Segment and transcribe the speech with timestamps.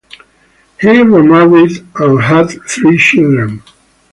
[0.79, 3.61] He remarried and had three children.